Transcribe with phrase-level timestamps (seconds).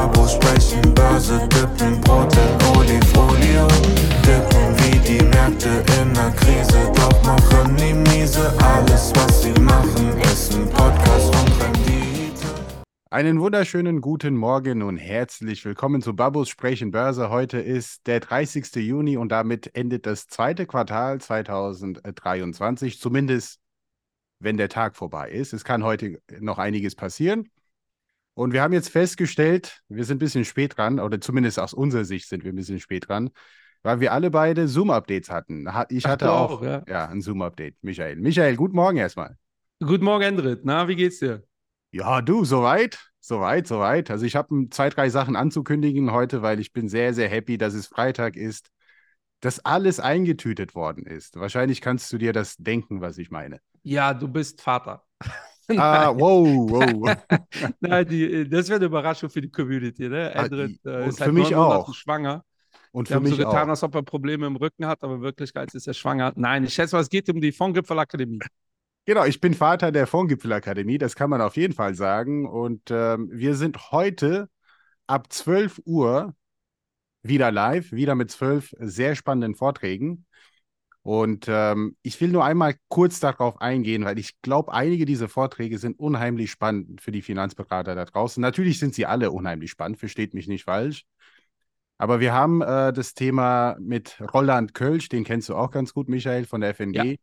[0.00, 3.68] Babos sprechen Börse, dippen Brot in Olifolie.
[4.24, 8.50] Dippen wie die Märkte in der Krise, doch machen nie miese.
[8.62, 12.46] Alles, was sie machen, ist ein Podcast und Rendite.
[13.10, 17.28] Einen wunderschönen guten Morgen und herzlich willkommen zu Babus Sprechen Börse.
[17.28, 18.76] Heute ist der 30.
[18.76, 23.60] Juni und damit endet das zweite Quartal 2023, zumindest
[24.38, 25.52] wenn der Tag vorbei ist.
[25.52, 27.50] Es kann heute noch einiges passieren.
[28.34, 32.04] Und wir haben jetzt festgestellt, wir sind ein bisschen spät dran, oder zumindest aus unserer
[32.04, 33.30] Sicht sind wir ein bisschen spät dran,
[33.82, 35.66] weil wir alle beide Zoom-Updates hatten.
[35.88, 36.82] Ich Ach, hatte du auch, auch, ja.
[36.88, 38.16] ja, ein Zoom-Update, Michael.
[38.16, 39.36] Michael, guten Morgen erstmal.
[39.84, 40.60] Guten Morgen, Endrit.
[40.64, 41.42] Na, wie geht's dir?
[41.90, 44.10] Ja, du, soweit, soweit, soweit.
[44.10, 47.74] Also ich habe zwei, drei Sachen anzukündigen heute, weil ich bin sehr, sehr happy, dass
[47.74, 48.70] es Freitag ist,
[49.40, 51.36] dass alles eingetütet worden ist.
[51.36, 53.60] Wahrscheinlich kannst du dir das denken, was ich meine.
[53.82, 55.04] Ja, du bist Vater.
[55.76, 57.16] Ah, wow, wow.
[57.80, 60.08] Nein, die, das wäre eine Überraschung für die Community.
[60.08, 60.32] Ne?
[60.34, 61.94] Ah, Endrit äh, und ist für seit mich auch.
[61.94, 62.44] schwanger.
[62.92, 63.70] Und Wir für haben so mich getan, auch.
[63.70, 66.32] als ob er Probleme im Rücken hat, aber in Wirklichkeit ist er schwanger.
[66.36, 68.40] Nein, ich schätze mal, es geht um die Fondgipfelakademie.
[69.06, 72.46] Genau, ich bin Vater der Fondgipfelakademie, das kann man auf jeden Fall sagen.
[72.46, 74.48] Und ähm, wir sind heute
[75.06, 76.34] ab 12 Uhr
[77.22, 80.26] wieder live, wieder mit zwölf sehr spannenden Vorträgen.
[81.02, 85.78] Und ähm, ich will nur einmal kurz darauf eingehen, weil ich glaube, einige dieser Vorträge
[85.78, 88.40] sind unheimlich spannend für die Finanzberater da draußen.
[88.40, 91.04] Natürlich sind sie alle unheimlich spannend, versteht mich nicht falsch.
[91.96, 96.08] Aber wir haben äh, das Thema mit Roland Kölsch, den kennst du auch ganz gut,
[96.08, 97.18] Michael, von der FNG.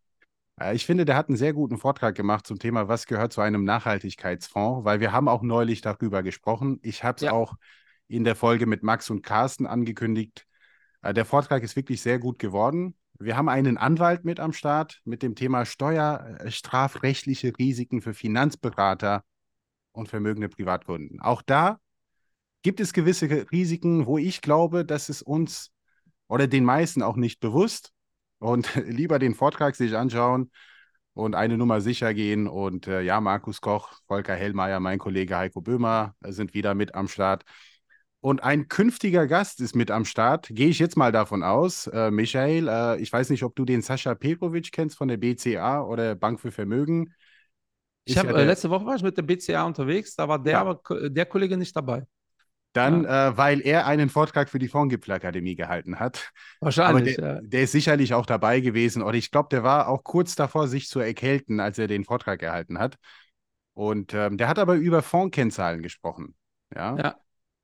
[0.60, 0.70] Ja.
[0.72, 3.42] Äh, Ich finde, der hat einen sehr guten Vortrag gemacht zum Thema, was gehört zu
[3.42, 6.80] einem Nachhaltigkeitsfonds, weil wir haben auch neulich darüber gesprochen.
[6.82, 7.32] Ich habe es Ja.
[7.32, 7.56] auch
[8.08, 10.46] in der Folge mit Max und Carsten angekündigt.
[11.02, 12.96] Äh, Der Vortrag ist wirklich sehr gut geworden.
[13.20, 19.24] Wir haben einen Anwalt mit am Start mit dem Thema steuerstrafrechtliche Risiken für Finanzberater
[19.92, 21.20] und vermögende Privatkunden.
[21.20, 21.80] Auch da
[22.62, 25.72] gibt es gewisse Risiken, wo ich glaube, dass es uns
[26.28, 27.92] oder den meisten auch nicht bewusst
[28.40, 30.52] und lieber den Vortrag sich anschauen
[31.14, 32.48] und eine Nummer sicher gehen.
[32.48, 36.94] Und äh, ja, Markus Koch, Volker Hellmeier, mein Kollege Heiko Böhmer äh, sind wieder mit
[36.96, 37.44] am Start.
[38.20, 41.88] Und ein künftiger Gast ist mit am Start, gehe ich jetzt mal davon aus.
[41.88, 45.82] Äh, Michael, äh, ich weiß nicht, ob du den Sascha Petrovic kennst von der BCA
[45.84, 47.14] oder Bank für Vermögen.
[48.06, 50.42] Ich Ist habe ja äh, letzte Woche war ich mit der BCA unterwegs, da war
[50.42, 50.62] der, Ja.
[50.62, 52.06] aber ko- der Kollege nicht dabei.
[52.74, 56.32] Dann, äh, weil er einen Vortrag für die Fondgipfelakademie gehalten hat.
[56.84, 57.16] Aber Wahrscheinlich.
[57.16, 57.42] der, ja.
[57.42, 59.02] der ist sicherlich auch dabei gewesen.
[59.02, 62.40] Oder ich glaube, der war auch kurz davor, sich zu erkälten, als er den Vortrag
[62.40, 62.98] gehalten hat.
[63.74, 66.36] Und ähm, der hat aber über Fondskennzahlen gesprochen.
[66.76, 66.96] Ja?
[66.96, 67.18] Ja.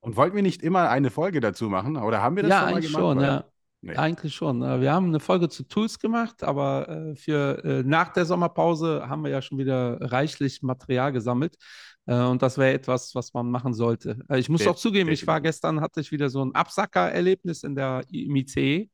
[0.03, 1.95] Und wollten wir nicht immer eine Folge dazu machen?
[1.97, 3.01] Oder haben wir das Ja, schon mal eigentlich gemacht?
[3.01, 3.45] schon, ja.
[3.81, 3.95] Nee.
[3.95, 4.61] Eigentlich schon.
[4.61, 9.23] Wir haben eine Folge zu Tools gemacht, aber äh, für äh, nach der Sommerpause haben
[9.23, 11.57] wir ja schon wieder reichlich Material gesammelt.
[12.05, 14.17] Äh, und das wäre etwas, was man machen sollte.
[14.35, 18.03] Ich muss auch zugeben, ich war gestern, hatte ich wieder so ein Absacker-Erlebnis in der
[18.09, 18.89] im ICE.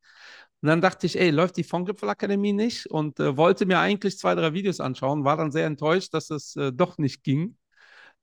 [0.62, 2.88] Und dann dachte ich, ey, läuft die Fondgipfelakademie nicht?
[2.88, 6.56] Und äh, wollte mir eigentlich zwei, drei Videos anschauen, war dann sehr enttäuscht, dass es
[6.56, 7.56] äh, doch nicht ging.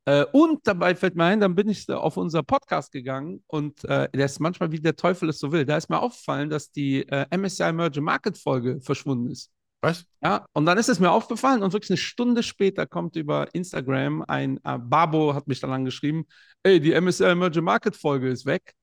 [0.06, 4.08] Äh, und dabei fällt mir ein, dann bin ich auf unser Podcast gegangen und äh,
[4.14, 5.64] der ist manchmal wie der Teufel es so will.
[5.66, 9.50] Da ist mir aufgefallen, dass die äh, MSCI Emerging Market Folge verschwunden ist.
[9.80, 10.04] Was?
[10.22, 14.24] Ja, und dann ist es mir aufgefallen und wirklich eine Stunde später kommt über Instagram
[14.26, 16.24] ein äh, Babo hat mich dann angeschrieben,
[16.62, 18.74] ey, die MSCI Emerging Market Folge ist weg.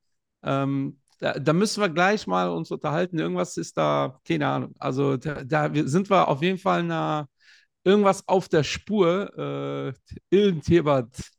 [0.44, 3.18] Ähm, da, da müssen wir gleich mal uns unterhalten.
[3.18, 4.76] Irgendwas ist da, keine Ahnung.
[4.78, 7.28] Also da, da sind wir auf jeden Fall na,
[7.84, 9.32] irgendwas auf der Spur.
[9.38, 9.94] Äh,
[10.30, 11.32] irgendjemand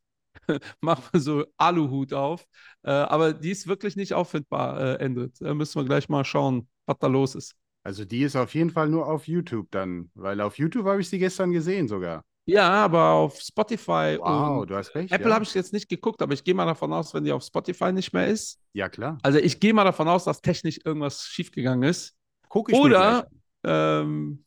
[0.81, 2.45] macht mal so Aluhut auf.
[2.83, 5.41] Äh, aber die ist wirklich nicht auffindbar, äh, Endrit.
[5.41, 7.55] Da müssen wir gleich mal schauen, was da los ist.
[7.83, 11.09] Also die ist auf jeden Fall nur auf YouTube dann, weil auf YouTube habe ich
[11.09, 12.25] sie gestern gesehen sogar.
[12.47, 15.13] Ja, aber auf Spotify Wow, und du hast recht.
[15.13, 15.35] Apple ja.
[15.35, 17.93] habe ich jetzt nicht geguckt, aber ich gehe mal davon aus, wenn die auf Spotify
[17.93, 18.59] nicht mehr ist.
[18.75, 19.19] Ja, klar.
[19.23, 22.15] Also ich gehe mal davon aus, dass technisch irgendwas schiefgegangen ist.
[22.49, 23.29] Guck ich Oder,
[23.65, 24.45] ähm,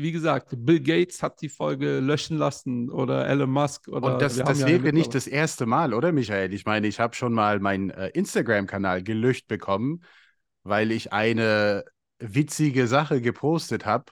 [0.00, 4.36] wie gesagt, Bill Gates hat die Folge löschen lassen oder Elon Musk oder Und das,
[4.36, 6.52] das ja wäre nicht das erste Mal, oder Michael?
[6.52, 10.02] Ich meine, ich habe schon mal meinen äh, Instagram-Kanal gelöscht bekommen,
[10.62, 11.84] weil ich eine
[12.18, 14.06] witzige Sache gepostet habe,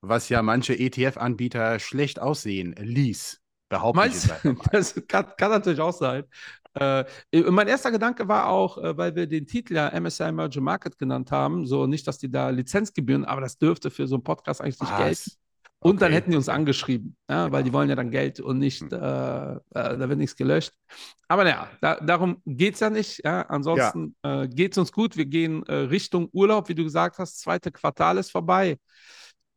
[0.00, 3.40] was ja manche ETF-Anbieter schlecht aussehen ließ.
[3.68, 4.56] Behaupte ich Meinst jetzt mal.
[4.72, 6.24] Das kann, kann natürlich auch sein.
[6.74, 7.04] Äh,
[7.50, 11.32] mein erster Gedanke war auch, äh, weil wir den Titel ja MSCI Emerging Market genannt
[11.32, 14.80] haben, so nicht, dass die da Lizenzgebühren, aber das dürfte für so einen Podcast eigentlich
[14.80, 15.10] nicht gelten.
[15.10, 15.36] Was?
[15.82, 18.82] Und dann hätten die uns angeschrieben, ja, weil die wollen ja dann Geld und nicht,
[18.82, 18.92] Hm.
[18.92, 18.96] äh,
[19.54, 20.72] äh, da wird nichts gelöscht.
[21.26, 23.24] Aber naja, da, darum geht es ja nicht.
[23.24, 23.42] Ja.
[23.42, 25.16] Ansonsten äh, geht es uns gut.
[25.16, 27.40] Wir gehen äh, Richtung Urlaub, wie du gesagt hast.
[27.40, 28.76] Zweite Quartal ist vorbei.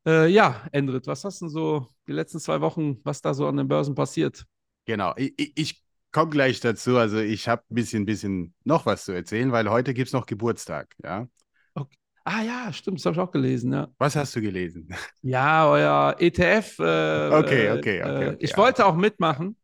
[0.07, 3.45] Äh, ja, Endrit, was hast du denn so die letzten zwei Wochen, was da so
[3.47, 4.45] an den Börsen passiert?
[4.85, 5.13] Genau.
[5.17, 5.82] Ich- ich
[6.13, 6.97] komme gleich dazu.
[6.97, 10.25] Also ich habe ein bisschen, bisschen noch was zu erzählen, weil heute gibt es noch
[10.25, 11.27] Geburtstag, ja.
[11.73, 11.97] Okay.
[12.23, 13.89] Ah ja, stimmt, das habe ich auch gelesen, ja.
[13.97, 14.87] Was hast du gelesen?
[15.21, 16.79] Ja, euer ETF.
[16.79, 18.35] Äh, okay, okay, okay, okay.
[18.39, 19.57] Ich wollte auch mitmachen.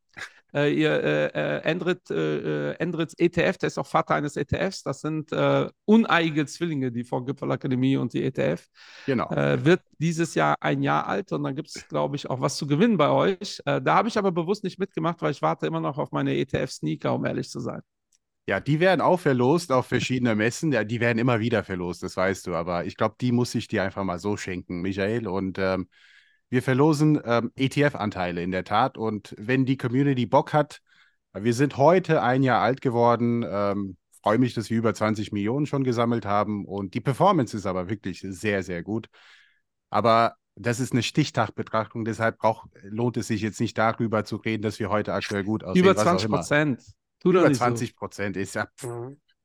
[0.54, 4.84] Äh, ihr äh, äh Endrit, äh, Endrits ETF, der ist auch Vater eines ETFs.
[4.84, 8.66] Das sind äh, uneigene Zwillinge, die von Gipfelakademie und die ETF.
[9.06, 9.30] Genau.
[9.32, 12.58] Äh, wird dieses Jahr ein Jahr alt und dann gibt es, glaube ich, auch was
[12.58, 13.62] zu gewinnen bei euch.
[13.66, 16.36] Äh, da habe ich aber bewusst nicht mitgemacht, weil ich warte immer noch auf meine
[16.36, 17.82] ETF-Sneaker, um ehrlich zu sein.
[18.50, 20.72] Ja, die werden auch verlost auf verschiedene Messen.
[20.72, 22.56] Ja, die werden immer wieder verlost, das weißt du.
[22.56, 25.28] Aber ich glaube, die muss ich dir einfach mal so schenken, Michael.
[25.28, 25.88] Und ähm,
[26.50, 28.98] wir verlosen ähm, ETF-Anteile in der Tat.
[28.98, 30.82] Und wenn die Community Bock hat,
[31.34, 33.46] wir sind heute ein Jahr alt geworden.
[33.48, 36.66] Ähm, freue mich, dass wir über 20 Millionen schon gesammelt haben.
[36.66, 39.08] Und die Performance ist aber wirklich sehr, sehr gut.
[39.90, 44.62] Aber das ist eine Stichtagbetrachtung, deshalb brauch, lohnt es sich jetzt nicht darüber zu reden,
[44.62, 45.84] dass wir heute aktuell gut aussehen.
[45.84, 46.84] Über 20 Prozent.
[47.24, 48.42] Über 20 Prozent so.
[48.42, 48.88] ist ja pff,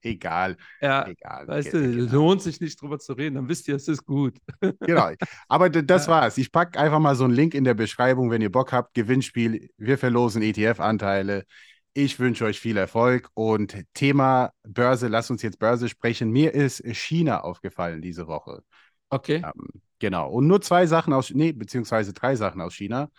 [0.04, 0.56] egal.
[0.80, 1.48] Ja, egal.
[1.48, 2.12] Weißt du, genau.
[2.12, 4.38] lohnt sich nicht drüber zu reden, dann wisst ihr, es ist gut.
[4.80, 5.10] Genau.
[5.48, 6.38] Aber das war's.
[6.38, 8.94] Ich packe einfach mal so einen Link in der Beschreibung, wenn ihr Bock habt.
[8.94, 9.70] Gewinnspiel.
[9.76, 11.44] Wir verlosen ETF-Anteile.
[11.92, 16.30] Ich wünsche euch viel Erfolg und Thema Börse, lass uns jetzt Börse sprechen.
[16.30, 18.62] Mir ist China aufgefallen diese Woche.
[19.10, 19.42] Okay.
[19.44, 19.68] Ähm,
[20.00, 20.28] genau.
[20.30, 23.10] Und nur zwei Sachen aus, nee, beziehungsweise drei Sachen aus China.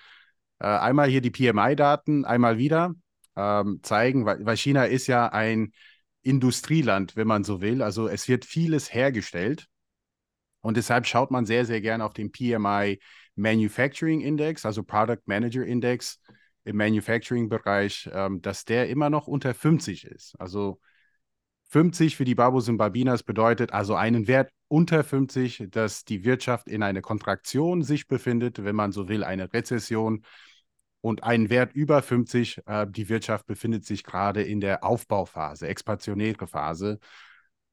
[0.60, 2.94] Äh, einmal hier die PMI-Daten, einmal wieder
[3.36, 5.72] ähm, zeigen, weil, weil China ist ja ein
[6.26, 7.82] Industrieland, wenn man so will.
[7.82, 9.68] Also es wird vieles hergestellt.
[10.62, 13.00] Und deshalb schaut man sehr, sehr gerne auf den PMI
[13.36, 16.20] Manufacturing Index, also Product Manager Index
[16.64, 20.34] im Manufacturing-Bereich, ähm, dass der immer noch unter 50 ist.
[20.40, 20.80] Also
[21.70, 26.68] 50 für die Babus und Babinas bedeutet also einen Wert unter 50, dass die Wirtschaft
[26.68, 30.24] in einer Kontraktion sich befindet, wenn man so will, eine Rezession
[31.06, 32.64] und ein Wert über 50.
[32.66, 36.98] Äh, die Wirtschaft befindet sich gerade in der Aufbauphase, expansionäre Phase.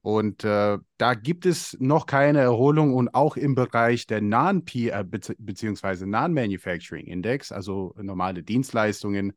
[0.02, 5.05] Und äh, da gibt es noch keine Erholung und auch im Bereich der non äh,
[5.05, 6.05] bzw.
[6.05, 9.32] Non-Manufacturing Index, also normale Dienstleistungen.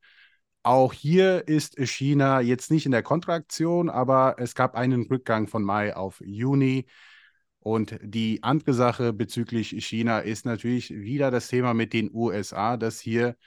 [0.61, 5.63] Auch hier ist China jetzt nicht in der Kontraktion, aber es gab einen Rückgang von
[5.63, 6.85] Mai auf Juni.
[7.59, 12.99] Und die andere Sache bezüglich China ist natürlich wieder das Thema mit den USA, dass
[12.99, 13.37] hier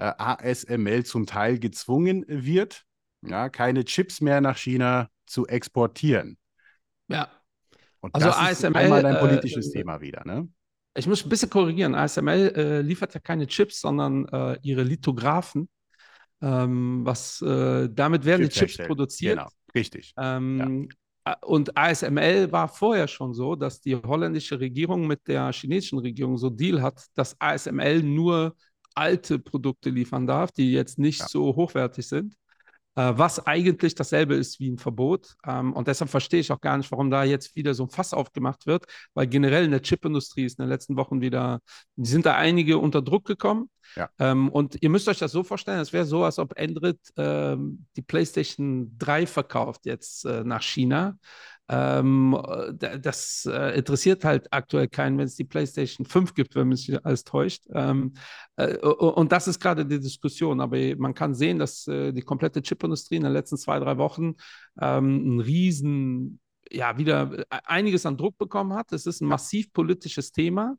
[0.00, 2.84] äh, ASML zum Teil gezwungen wird,
[3.22, 6.38] ja, keine Chips mehr nach China zu exportieren.
[7.08, 7.28] Ja.
[8.00, 10.48] Und also das ASML, ist einmal ein äh, politisches äh, Thema wieder, ne?
[10.94, 11.94] Ich muss ein bisschen korrigieren.
[11.94, 15.68] ASML äh, liefert ja keine Chips, sondern äh, ihre Lithographen.
[16.42, 19.38] Ähm, was äh, damit werden Chips die Chips produziert.
[19.38, 20.14] Genau, richtig.
[20.16, 20.88] Ähm,
[21.26, 21.36] ja.
[21.42, 26.48] Und ASML war vorher schon so, dass die holländische Regierung mit der chinesischen Regierung so
[26.48, 28.56] Deal hat, dass ASML nur
[28.94, 31.28] alte Produkte liefern darf, die jetzt nicht ja.
[31.28, 32.34] so hochwertig sind,
[32.96, 35.34] äh, was eigentlich dasselbe ist wie ein Verbot.
[35.46, 38.12] Ähm, und deshalb verstehe ich auch gar nicht, warum da jetzt wieder so ein Fass
[38.12, 38.84] aufgemacht wird,
[39.14, 41.60] weil generell in der Chipindustrie ist in den letzten Wochen wieder,
[41.96, 43.70] sind da einige unter Druck gekommen.
[43.96, 44.08] Ja.
[44.18, 47.86] Ähm, und ihr müsst euch das so vorstellen, es wäre so, als ob Android ähm,
[47.96, 51.16] die PlayStation 3 verkauft jetzt äh, nach China.
[51.72, 52.36] Ähm,
[53.00, 57.22] das äh, interessiert halt aktuell keinen, wenn es die PlayStation 5 gibt, wenn mich alles
[57.22, 57.62] täuscht.
[57.72, 58.14] Ähm,
[58.56, 60.60] äh, und das ist gerade die Diskussion.
[60.60, 64.34] Aber man kann sehen, dass äh, die komplette Chipindustrie in den letzten zwei, drei Wochen
[64.80, 66.40] ähm, ein riesen
[66.72, 68.92] ja, wieder äh, einiges an Druck bekommen hat.
[68.92, 70.76] Es ist ein massiv politisches Thema.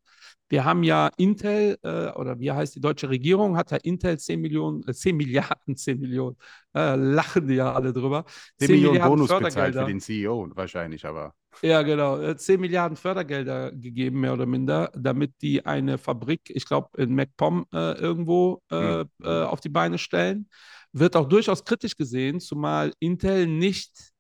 [0.50, 4.40] Wir haben ja Intel, äh, oder wie heißt die deutsche Regierung, hat ja Intel 10
[4.42, 6.38] Millionen, äh, 10 Milliarden, 10 Millionen,
[6.76, 8.26] äh, lachen die ja alle drüber.
[8.60, 11.34] 10, 10 Millionen Bonus bezahlt für den CEO wahrscheinlich, aber.
[11.62, 12.34] Ja, genau.
[12.34, 17.14] 10 äh, Milliarden Fördergelder gegeben, mehr oder minder, damit die eine Fabrik, ich glaube, in
[17.14, 19.10] MacPom äh, irgendwo hm.
[19.22, 20.48] auf die Beine stellen.
[20.94, 24.11] Wird auch durchaus kritisch gesehen, zumal Intel nicht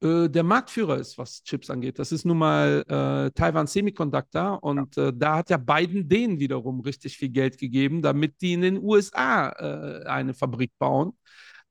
[0.00, 1.98] äh, der Marktführer ist, was Chips angeht.
[1.98, 5.08] Das ist nun mal äh, Taiwan Semiconductor und ja.
[5.08, 8.82] äh, da hat ja Biden denen wiederum richtig viel Geld gegeben, damit die in den
[8.82, 11.12] USA äh, eine Fabrik bauen.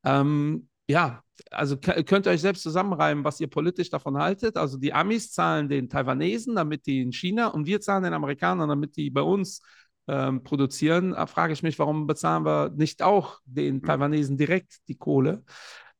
[0.04, 4.58] Ähm, ja, also könnt ihr euch selbst zusammenreimen, was ihr politisch davon haltet.
[4.58, 8.70] Also die Amis zahlen den Taiwanesen, damit die in China und wir zahlen den Amerikanern,
[8.70, 9.62] damit die bei uns
[10.08, 11.12] ähm, produzieren.
[11.12, 13.84] Da frage ich mich, warum bezahlen wir nicht auch den hm.
[13.84, 15.44] Taiwanesen direkt die Kohle?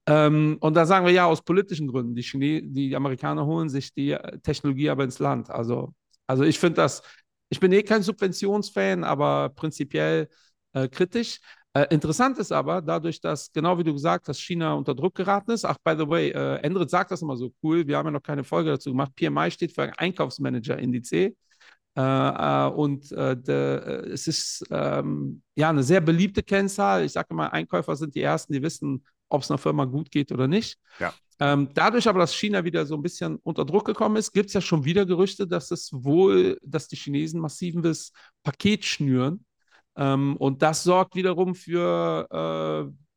[0.08, 2.16] Ähm, und da sagen wir ja aus politischen Gründen.
[2.16, 5.50] Die, Chine die Amerikaner holen sich die äh, Technologie aber ins Land.
[5.50, 5.94] Also,
[6.26, 7.04] also ich finde das,
[7.50, 10.30] ich bin eh kein Subventionsfan, aber prinzipiell
[10.74, 11.40] äh, kritisch.
[11.74, 15.52] Äh, interessant ist aber, dadurch, dass, genau wie du gesagt hast, China unter Druck geraten
[15.52, 15.66] ist.
[15.66, 17.86] Ach, by the way, äh, Endrit sagt das immer so cool.
[17.86, 19.12] Wir haben ja noch keine Folge dazu gemacht.
[19.16, 21.12] PMI steht für Einkaufsmanager-Indiz.
[21.12, 21.34] Äh,
[21.96, 27.04] äh, und äh, de, es ist ähm, ja eine sehr beliebte Kennzahl.
[27.04, 30.32] Ich sage immer, Einkäufer sind die Ersten, die wissen, ob es einer Firma gut geht
[30.32, 30.78] oder nicht.
[31.00, 31.14] Ja.
[31.40, 34.54] Ähm, dadurch aber, dass China wieder so ein bisschen unter Druck gekommen ist, gibt es
[34.54, 38.12] ja schon wieder Gerüchte, dass es wohl, dass die Chinesen massives
[38.44, 39.46] Paket schnüren.
[39.96, 43.08] Ähm, und das sorgt wiederum für äh,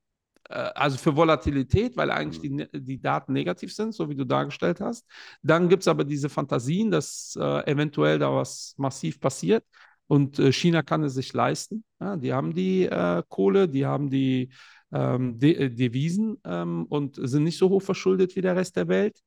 [0.50, 4.24] äh, also für Volatilität, weil eigentlich die, ne, die Daten negativ sind, so wie du
[4.24, 5.06] dargestellt hast.
[5.42, 9.64] Dann gibt es aber diese Fantasien, dass äh, eventuell da was massiv passiert.
[10.06, 11.84] Und äh, China kann es sich leisten.
[12.00, 14.50] Ja, die haben die äh, Kohle, die haben die
[14.92, 18.88] ähm, De äh, Devisen ähm, und sind nicht so hoch verschuldet wie der Rest der
[18.88, 19.20] Welt.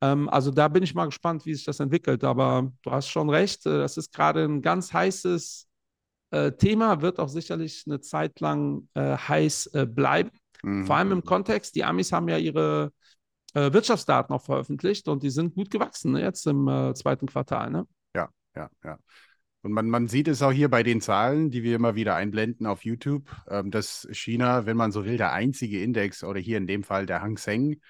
[0.00, 2.24] Ähm, also da bin ich mal gespannt, wie sich das entwickelt.
[2.24, 5.68] Aber du hast schon recht, äh, das ist gerade ein ganz heißes
[6.56, 10.30] Thema, wird auch sicherlich eine Zeit lang heiß bleiben.
[10.62, 10.86] Mhm.
[10.86, 12.90] Vor allem im Kontext, die Amis haben ja ihre
[13.54, 17.70] äh, Wirtschaftsdaten auch veröffentlicht und die sind gut gewachsen ne, jetzt im äh, zweiten Quartal.
[17.70, 17.86] Ne?
[18.14, 18.98] Ja, ja, ja.
[19.62, 22.66] Und man, man sieht es auch hier bei den Zahlen, die wir immer wieder einblenden
[22.66, 26.66] auf YouTube, ähm, dass China, wenn man so will, der einzige Index oder hier in
[26.66, 27.80] dem Fall der Hang Seng,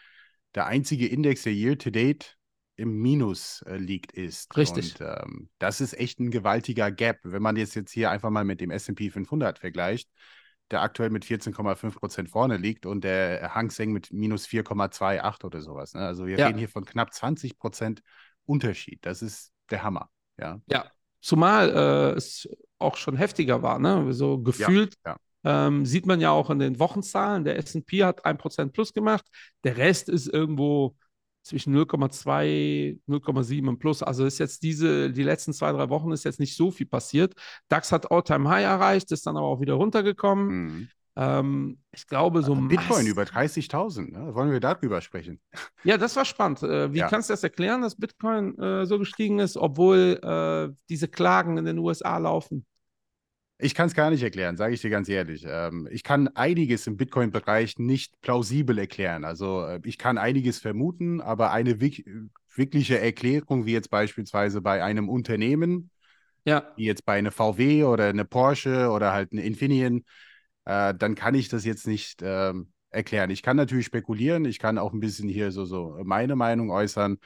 [0.55, 2.37] der einzige Index, der year to date
[2.76, 4.55] im Minus äh, liegt, ist.
[4.57, 5.00] Richtig.
[5.00, 7.21] Und ähm, das ist echt ein gewaltiger Gap.
[7.23, 10.11] Wenn man jetzt, jetzt hier einfach mal mit dem SP 500 vergleicht,
[10.71, 15.61] der aktuell mit 14,5 Prozent vorne liegt und der Hang Seng mit minus 4,28 oder
[15.61, 15.95] sowas.
[15.95, 16.00] Ne?
[16.00, 16.47] Also wir ja.
[16.47, 18.02] reden hier von knapp 20 Prozent
[18.45, 18.99] Unterschied.
[19.07, 20.11] Das ist der Hammer.
[20.38, 20.91] Ja, ja.
[21.23, 22.49] Zumal äh, es
[22.79, 23.79] auch schon heftiger war.
[23.79, 24.12] Ne?
[24.12, 25.19] So gefühlt ja, ja.
[25.45, 27.45] Ähm, sieht man ja auch in den Wochenzahlen.
[27.45, 29.25] Der SP hat 1% plus gemacht.
[29.64, 30.95] Der Rest ist irgendwo
[31.43, 34.02] zwischen 0,2, 0,7 und plus.
[34.02, 37.35] Also ist jetzt diese, die letzten zwei, drei Wochen ist jetzt nicht so viel passiert.
[37.69, 40.49] DAX hat All-Time-High erreicht, ist dann aber auch wieder runtergekommen.
[40.49, 40.88] Mhm.
[41.14, 42.54] Ähm, ich glaube, so.
[42.54, 44.35] Bitcoin über 30.000, ne?
[44.35, 45.40] wollen wir darüber sprechen?
[45.85, 46.62] Ja, das war spannend.
[46.62, 47.09] Äh, wie ja.
[47.09, 51.64] kannst du das erklären, dass Bitcoin äh, so gestiegen ist, obwohl äh, diese Klagen in
[51.64, 52.64] den USA laufen?
[53.59, 55.45] Ich kann es gar nicht erklären, sage ich dir ganz ehrlich.
[55.47, 59.25] Ähm, ich kann einiges im Bitcoin-Bereich nicht plausibel erklären.
[59.25, 65.09] Also äh, ich kann einiges vermuten, aber eine wirkliche Erklärung, wie jetzt beispielsweise bei einem
[65.09, 65.90] Unternehmen,
[66.45, 66.73] ja.
[66.76, 70.04] wie jetzt bei einer VW oder eine Porsche oder halt eine Infineon,
[70.64, 72.52] äh, dann kann ich das jetzt nicht äh,
[72.90, 73.31] erklären.
[73.31, 77.19] Ich kann natürlich spekulieren, ich kann auch ein bisschen hier so, so meine Meinung äußern.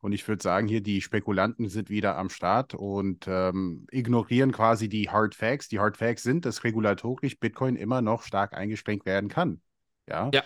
[0.00, 4.88] Und ich würde sagen, hier die Spekulanten sind wieder am Start und ähm, ignorieren quasi
[4.88, 5.68] die Hard Facts.
[5.68, 9.60] Die Hard Facts sind, dass regulatorisch Bitcoin immer noch stark eingeschränkt werden kann.
[10.08, 10.30] Ja.
[10.32, 10.44] ja.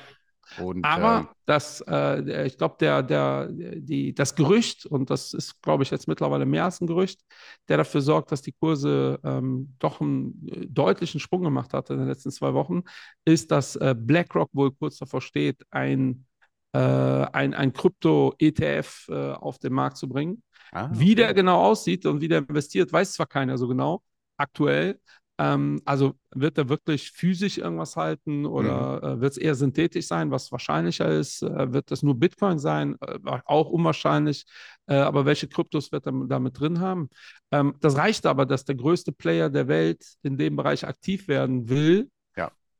[0.59, 5.61] Und, Aber ähm, das, äh, ich glaube, der, der, die, das Gerücht, und das ist,
[5.63, 7.21] glaube ich, jetzt mittlerweile mehr als ein Gerücht,
[7.69, 11.99] der dafür sorgt, dass die Kurse ähm, doch einen äh, deutlichen Sprung gemacht hat in
[11.99, 12.83] den letzten zwei Wochen,
[13.25, 16.27] ist, dass äh, BlackRock wohl kurz davor steht, ein
[16.73, 20.43] äh, ein, ein Krypto-ETF äh, auf den Markt zu bringen.
[20.73, 21.01] Ah, okay.
[21.01, 24.03] Wie der genau aussieht und wie der investiert, weiß zwar keiner so genau
[24.37, 25.01] aktuell.
[25.41, 29.09] Ähm, also wird er wirklich physisch irgendwas halten oder mhm.
[29.09, 31.43] äh, wird es eher synthetisch sein, was wahrscheinlicher ist?
[31.43, 32.97] Äh, wird das nur Bitcoin sein?
[33.01, 34.45] Äh, auch unwahrscheinlich.
[34.87, 37.09] Äh, aber welche Kryptos wird er damit drin haben?
[37.51, 41.69] Ähm, das reicht aber, dass der größte Player der Welt in dem Bereich aktiv werden
[41.69, 42.11] will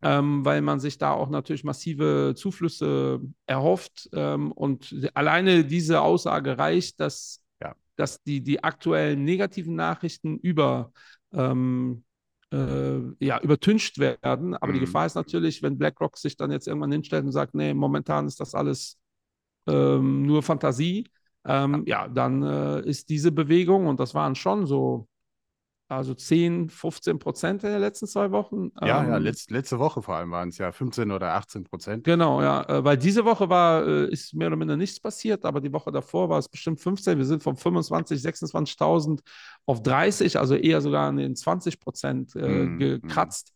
[0.03, 4.09] ähm, weil man sich da auch natürlich massive Zuflüsse erhofft.
[4.13, 7.75] Ähm, und alleine diese Aussage reicht, dass, ja.
[7.97, 10.93] dass die, die aktuellen negativen Nachrichten über,
[11.33, 12.10] ähm, äh,
[12.53, 14.55] ja, übertüncht werden.
[14.55, 14.75] Aber mhm.
[14.75, 18.27] die Gefahr ist natürlich, wenn BlackRock sich dann jetzt irgendwann hinstellt und sagt, nee, momentan
[18.27, 18.99] ist das alles
[19.69, 21.07] ähm, nur Fantasie.
[21.47, 22.07] Ähm, ja.
[22.07, 25.09] ja, dann äh, ist diese Bewegung, und das waren schon so
[25.91, 28.71] also 10, 15 Prozent in den letzten zwei Wochen.
[28.81, 32.05] Ja, ähm, ja, letzt, letzte Woche vor allem waren es ja 15 oder 18 Prozent.
[32.05, 35.61] Genau, ja, äh, weil diese Woche war, äh, ist mehr oder minder nichts passiert, aber
[35.61, 37.19] die Woche davor war es bestimmt 15.
[37.19, 39.21] Wir sind von 25, 26.000
[39.67, 43.53] auf 30, also eher sogar an den 20 Prozent äh, mm, gekratzt.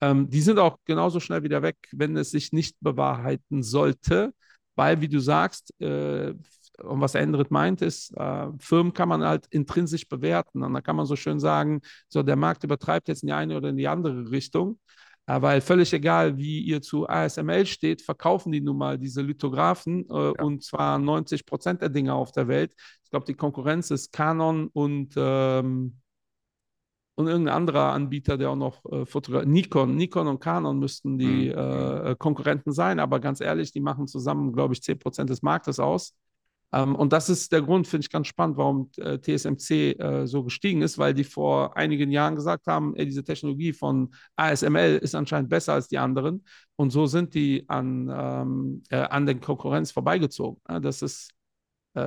[0.00, 0.04] Mm.
[0.04, 4.34] Ähm, die sind auch genauso schnell wieder weg, wenn es sich nicht bewahrheiten sollte,
[4.76, 6.34] weil, wie du sagst, äh,
[6.82, 10.62] und was Endrit meint, ist, äh, Firmen kann man halt intrinsisch bewerten.
[10.62, 13.56] Und da kann man so schön sagen, so der Markt übertreibt jetzt in die eine
[13.56, 14.78] oder in die andere Richtung.
[15.28, 20.08] Äh, weil völlig egal, wie ihr zu ASML steht, verkaufen die nun mal diese Lithographen
[20.08, 20.32] äh, ja.
[20.42, 22.74] und zwar 90 Prozent der Dinge auf der Welt.
[23.04, 25.98] Ich glaube, die Konkurrenz ist Canon und, ähm,
[27.14, 29.44] und irgendein anderer Anbieter, der auch noch äh.
[29.44, 29.96] Nikon.
[29.96, 31.58] Nikon und Canon müssten die mhm.
[31.58, 35.78] Äh, Konkurrenten sein, aber ganz ehrlich, die machen zusammen, glaube ich, 10 Prozent des Marktes
[35.78, 36.14] aus.
[36.72, 40.44] Ähm, und das ist der Grund, finde ich ganz spannend, warum äh, TSMC äh, so
[40.44, 45.14] gestiegen ist, weil die vor einigen Jahren gesagt haben, ey, diese Technologie von ASML ist
[45.14, 46.44] anscheinend besser als die anderen.
[46.76, 50.60] Und so sind die an, ähm, äh, an der Konkurrenz vorbeigezogen.
[50.82, 51.30] das ist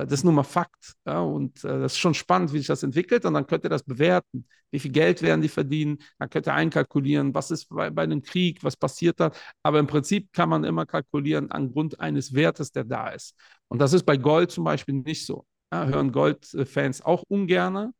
[0.00, 0.94] das ist nun mal Fakt.
[1.06, 1.20] Ja?
[1.20, 3.24] Und äh, das ist schon spannend, wie sich das entwickelt.
[3.24, 4.46] Und dann könnt ihr das bewerten.
[4.70, 5.98] Wie viel Geld werden die verdienen?
[6.18, 9.30] Dann könnt ihr einkalkulieren, was ist bei, bei einem Krieg, was passiert da.
[9.62, 13.34] Aber im Prinzip kann man immer kalkulieren angrund eines Wertes, der da ist.
[13.68, 15.46] Und das ist bei Gold zum Beispiel nicht so.
[15.72, 17.94] Ja, hören Goldfans auch ungerne,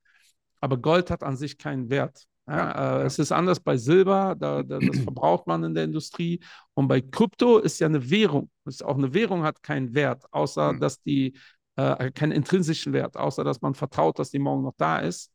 [0.61, 2.27] aber Gold hat an sich keinen Wert.
[2.47, 6.41] Ja, äh, es ist anders bei Silber, da, da, das verbraucht man in der Industrie.
[6.75, 8.51] Und bei Krypto ist ja eine Währung.
[8.67, 10.81] Ist auch eine Währung hat keinen Wert, außer mhm.
[10.81, 11.35] dass die
[11.77, 15.31] äh, keinen intrinsischen Wert, außer dass man vertraut, dass die morgen noch da ist.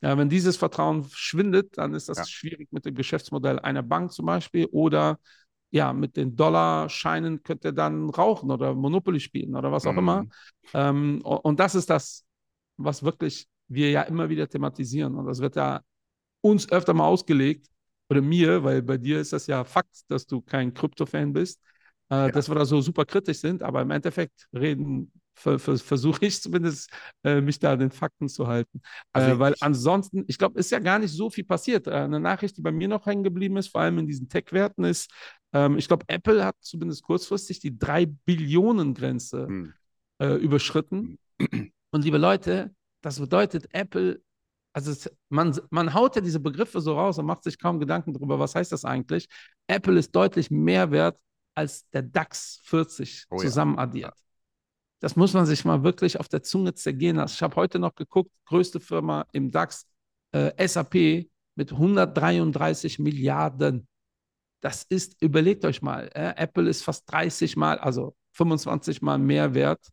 [0.00, 2.24] Ja, wenn dieses Vertrauen schwindet, dann ist das ja.
[2.24, 5.18] schwierig mit dem Geschäftsmodell einer Bank zum Beispiel oder
[5.70, 9.98] ja, mit den Dollarscheinen könnt ihr dann rauchen oder Monopoly spielen oder was auch mhm.
[9.98, 10.26] immer.
[10.74, 12.24] Ähm, und das ist das,
[12.76, 15.14] was wirklich wir ja immer wieder thematisieren.
[15.14, 15.80] Und das wird ja
[16.42, 17.68] uns öfter mal ausgelegt,
[18.12, 21.60] oder mir, weil bei dir ist das ja Fakt, dass du kein Krypto-Fan bist,
[22.12, 22.28] äh, ja.
[22.30, 26.42] dass wir da so super kritisch sind, aber im Endeffekt reden, ver, ver, versuche ich
[26.42, 26.90] zumindest,
[27.24, 28.82] äh, mich da an den Fakten zu halten.
[29.14, 31.86] Also äh, weil ansonsten, ich glaube, ist ja gar nicht so viel passiert.
[31.86, 34.84] Äh, eine Nachricht, die bei mir noch hängen geblieben ist, vor allem in diesen Tech-Werten,
[34.84, 35.10] ist,
[35.54, 39.72] ähm, ich glaube, Apple hat zumindest kurzfristig die 3 Billionen-Grenze hm.
[40.18, 41.18] Äh, überschritten.
[41.40, 41.72] Hm.
[41.92, 44.20] Und liebe Leute, das bedeutet, Apple
[44.74, 48.38] also man, man haut ja diese Begriffe so raus und macht sich kaum Gedanken darüber,
[48.38, 49.28] was heißt das eigentlich.
[49.66, 51.18] Apple ist deutlich mehr wert
[51.54, 53.82] als der DAX 40 oh, zusammen ja.
[53.82, 54.14] addiert.
[55.00, 57.34] Das muss man sich mal wirklich auf der Zunge zergehen lassen.
[57.34, 59.86] Ich habe heute noch geguckt, größte Firma im DAX,
[60.32, 63.88] äh, SAP mit 133 Milliarden.
[64.60, 69.54] Das ist, überlegt euch mal, äh, Apple ist fast 30 Mal, also 25 Mal mehr
[69.54, 69.84] wert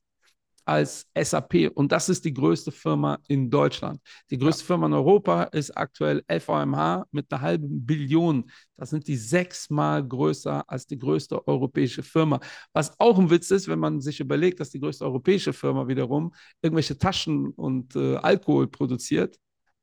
[0.69, 3.99] als SAP und das ist die größte Firma in Deutschland.
[4.29, 4.67] Die größte ja.
[4.67, 8.51] Firma in Europa ist aktuell LVMH mit einer halben Billion.
[8.77, 12.39] Das sind die sechsmal größer als die größte europäische Firma.
[12.71, 16.33] Was auch ein Witz ist, wenn man sich überlegt, dass die größte europäische Firma wiederum
[16.61, 19.37] irgendwelche Taschen und äh, Alkohol produziert.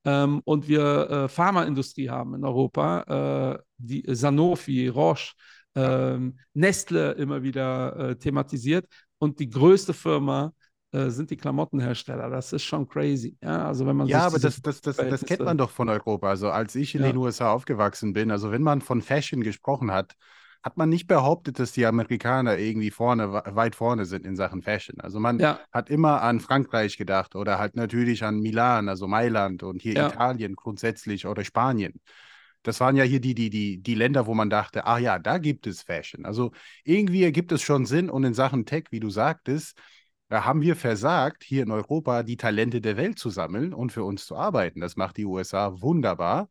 [0.04, 5.34] Ähm, und wir äh, Pharmaindustrie haben in Europa, äh, die Sanofi, Roche,
[5.74, 8.86] ähm, Nestle immer wieder äh, thematisiert
[9.18, 10.52] und die größte Firma
[10.92, 12.30] äh, sind die Klamottenhersteller.
[12.30, 13.36] Das ist schon crazy.
[13.42, 16.28] Ja, also wenn man ja aber das, das, das, das kennt man doch von Europa.
[16.28, 17.08] Also als ich in ja.
[17.08, 20.14] den USA aufgewachsen bin, also wenn man von Fashion gesprochen hat,
[20.62, 25.00] hat man nicht behauptet, dass die Amerikaner irgendwie vorne, weit vorne sind in Sachen Fashion.
[25.00, 25.60] Also man ja.
[25.70, 30.08] hat immer an Frankreich gedacht oder halt natürlich an Milan, also Mailand und hier ja.
[30.08, 32.00] Italien grundsätzlich oder Spanien.
[32.64, 35.38] Das waren ja hier die, die, die, die Länder, wo man dachte, ach ja, da
[35.38, 36.24] gibt es Fashion.
[36.24, 36.50] Also
[36.82, 39.78] irgendwie ergibt es schon Sinn und in Sachen Tech, wie du sagtest,
[40.28, 44.04] da haben wir versagt, hier in Europa die Talente der Welt zu sammeln und für
[44.04, 44.80] uns zu arbeiten.
[44.80, 46.48] Das macht die USA wunderbar.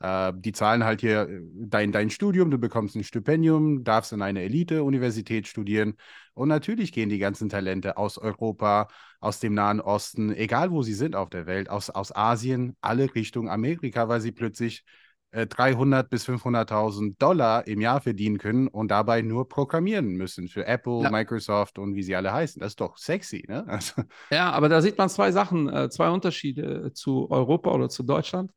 [0.00, 4.22] Äh, die zahlen halt hier äh, dein, dein Studium, du bekommst ein Stipendium, darfst in
[4.22, 5.94] einer Elite-Universität studieren.
[6.34, 8.88] Und natürlich gehen die ganzen Talente aus Europa,
[9.20, 13.14] aus dem Nahen Osten, egal wo sie sind auf der Welt, aus, aus Asien, alle
[13.14, 14.84] Richtung Amerika, weil sie plötzlich
[15.32, 20.66] 300 äh, bis 500.000 Dollar im Jahr verdienen können und dabei nur programmieren müssen für
[20.66, 21.10] Apple, ja.
[21.10, 22.60] Microsoft und wie sie alle heißen.
[22.60, 23.64] Das ist doch sexy, ne?
[23.72, 24.02] Also.
[24.30, 28.52] Ja, aber da sieht man zwei Sachen, äh, zwei Unterschiede zu Europa oder zu Deutschland.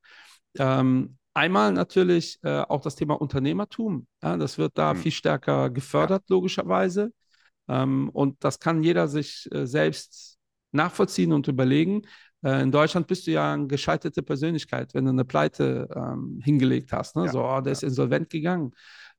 [0.58, 4.08] Ähm, einmal natürlich äh, auch das Thema Unternehmertum.
[4.22, 4.98] Ja, das wird da hm.
[4.98, 6.36] viel stärker gefördert, ja.
[6.36, 7.14] logischerweise.
[7.70, 10.38] Ähm, und das kann jeder sich äh, selbst
[10.72, 12.02] nachvollziehen und überlegen.
[12.46, 16.94] Äh, in Deutschland bist du ja eine gescheiterte Persönlichkeit, wenn du eine Pleite ähm, hingelegt
[16.94, 17.16] hast.
[17.16, 17.26] Ne?
[17.26, 17.72] Ja, so, oh, der ja.
[17.72, 18.72] ist insolvent gegangen.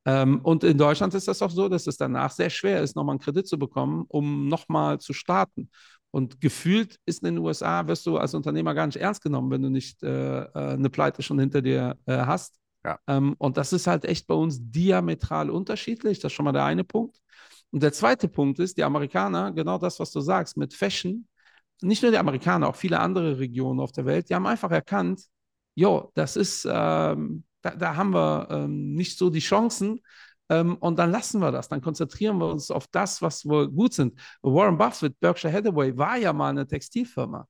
[0.05, 3.15] Ähm, und in Deutschland ist das auch so, dass es danach sehr schwer ist, nochmal
[3.15, 5.69] einen Kredit zu bekommen, um nochmal zu starten.
[6.13, 9.63] Und gefühlt ist in den USA, wirst du als Unternehmer gar nicht ernst genommen, wenn
[9.63, 12.55] du nicht äh, äh, eine Pleite schon hinter dir äh, hast.
[12.85, 13.01] Ja.
[13.09, 16.21] Ähm, und das ist halt echt bei uns diametral unterschiedlich.
[16.21, 17.19] Das ist schon mal der eine Punkt.
[17.73, 21.27] Und der zweite Punkt ist, die Amerikaner, genau das, was du sagst, mit Fashion,
[21.83, 25.23] nicht nur die Amerikaner, auch viele andere Regionen auf der Welt, die haben einfach erkannt,
[25.75, 30.01] jo, das ist, ähm, da, da, haben wir ähm, nicht so die Chancen
[30.49, 33.95] ähm, und dann lassen wir das, dann konzentrieren wir uns auf das, was wir gut
[33.95, 34.19] sind.
[34.43, 37.47] Warren Buffett, Berkshire Hathaway, war ja mal eine Textilfirma.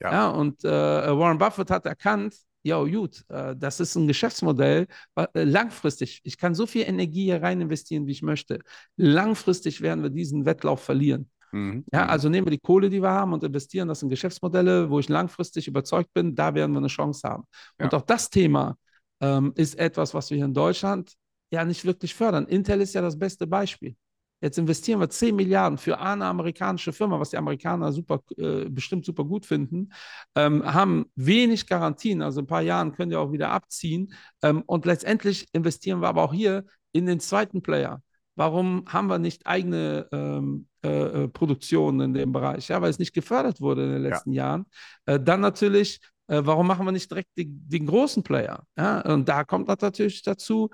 [0.00, 4.86] Ja, ja und äh, Warren Buffett hat erkannt, ja, gut, äh, das ist ein Geschäftsmodell,
[5.14, 8.58] äh, langfristig, ich kann so viel Energie hier rein investieren, wie ich möchte.
[8.96, 11.30] Langfristig werden wir diesen Wettlauf verlieren.
[11.52, 11.84] Mhm.
[11.92, 12.10] Ja, mhm.
[12.10, 15.08] also nehmen wir die Kohle, die wir haben und investieren das in Geschäftsmodelle, wo ich
[15.08, 17.44] langfristig überzeugt bin, da werden wir eine Chance haben.
[17.78, 17.86] Ja.
[17.86, 18.76] Und auch das Thema
[19.20, 21.14] ähm, ist etwas, was wir hier in Deutschland
[21.50, 22.46] ja nicht wirklich fördern.
[22.46, 23.96] Intel ist ja das beste Beispiel.
[24.40, 29.04] Jetzt investieren wir 10 Milliarden für eine amerikanische Firma, was die Amerikaner super, äh, bestimmt
[29.04, 29.92] super gut finden,
[30.36, 34.12] ähm, haben wenig Garantien, also ein paar Jahren können die auch wieder abziehen.
[34.42, 38.00] Ähm, und letztendlich investieren wir aber auch hier in den zweiten Player
[38.38, 42.68] warum haben wir nicht eigene ähm, äh, äh Produktionen in dem Bereich?
[42.68, 44.44] Ja, weil es nicht gefördert wurde in den letzten ja.
[44.44, 44.66] Jahren.
[45.06, 48.62] Äh, dann natürlich, äh, warum machen wir nicht direkt die, den großen Player?
[48.76, 50.70] Ja, und da kommt natürlich dazu,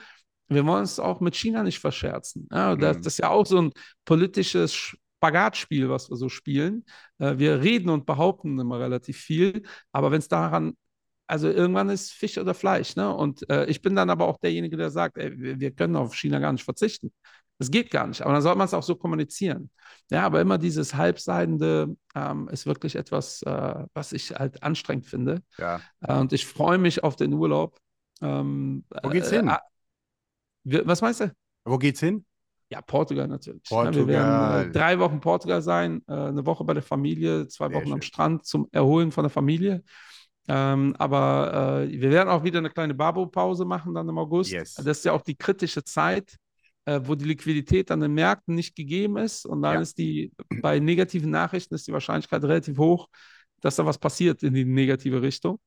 [0.48, 2.46] wir wollen es auch mit China nicht verscherzen.
[2.52, 3.02] Ja, das, mhm.
[3.02, 3.72] das ist ja auch so ein
[4.04, 6.84] politisches Spagatspiel, was wir so spielen.
[7.18, 10.76] Äh, wir reden und behaupten immer relativ viel, aber wenn es daran
[11.26, 13.14] also irgendwann ist Fisch oder Fleisch, ne?
[13.14, 16.38] Und äh, ich bin dann aber auch derjenige, der sagt, ey, wir, können auf China
[16.38, 17.12] gar nicht verzichten.
[17.58, 18.20] Das geht gar nicht.
[18.22, 19.70] Aber dann soll man es auch so kommunizieren.
[20.10, 25.42] Ja, aber immer dieses Halbseidende ähm, ist wirklich etwas, äh, was ich halt anstrengend finde.
[25.56, 25.80] Ja.
[26.00, 27.78] Äh, und ich freue mich auf den Urlaub.
[28.20, 29.48] Ähm, Wo geht's hin?
[29.48, 31.32] Äh, was meinst du?
[31.64, 32.24] Wo geht's hin?
[32.70, 33.62] Ja, Portugal natürlich.
[33.68, 33.94] Portugal.
[33.94, 37.76] wir werden äh, drei Wochen Portugal sein, äh, eine Woche bei der Familie, zwei Sehr
[37.76, 37.92] Wochen schön.
[37.92, 39.84] am Strand zum Erholen von der Familie.
[40.46, 44.52] Ähm, aber äh, wir werden auch wieder eine kleine Babo-Pause machen dann im August.
[44.52, 44.74] Yes.
[44.74, 46.36] Das ist ja auch die kritische Zeit,
[46.84, 49.46] äh, wo die Liquidität an den Märkten nicht gegeben ist.
[49.46, 49.80] Und dann ja.
[49.80, 53.08] ist die, bei negativen Nachrichten ist die Wahrscheinlichkeit relativ hoch,
[53.60, 55.58] dass da was passiert in die negative Richtung.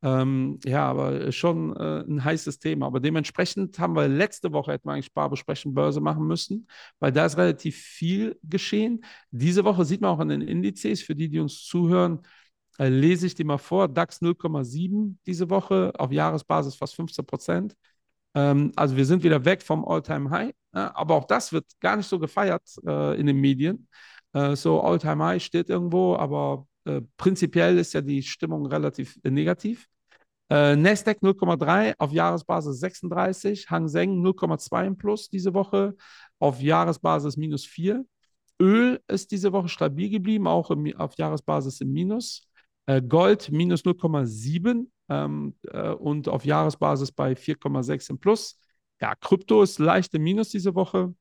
[0.00, 2.86] Ähm, ja, aber schon äh, ein heißes Thema.
[2.86, 6.68] Aber dementsprechend haben wir letzte Woche hätten wir eigentlich Sparbesprechen Börse machen müssen,
[7.00, 9.04] weil da ist relativ viel geschehen.
[9.30, 12.20] Diese Woche sieht man auch an den Indizes, für die, die uns zuhören,
[12.78, 13.88] äh, lese ich die mal vor.
[13.88, 17.76] DAX 0,7 diese Woche, auf Jahresbasis fast 15 Prozent.
[18.34, 22.08] Ähm, also wir sind wieder weg vom All-Time-High, äh, aber auch das wird gar nicht
[22.08, 23.88] so gefeiert äh, in den Medien.
[24.32, 29.86] Äh, so All-Time-High steht irgendwo, aber äh, prinzipiell ist ja die Stimmung relativ äh, negativ.
[30.50, 35.94] Nasdaq 0,3 auf Jahresbasis 36, Hang Seng 0,2 im Plus diese Woche,
[36.38, 38.06] auf Jahresbasis minus 4.
[38.58, 42.47] Öl ist diese Woche stabil geblieben, auch im, auf Jahresbasis im Minus.
[42.88, 48.58] Äh, Gold minus 0,7 ähm, äh, und auf Jahresbasis bei 4,6 im Plus.
[48.98, 51.14] Ja, Krypto ist leicht im Minus diese Woche,